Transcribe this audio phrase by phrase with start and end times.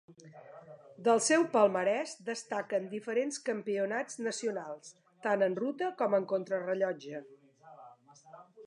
[1.07, 7.23] Del seu palmarès destaquen diferents campionats nacionals, tant en ruta com en contrarellotge.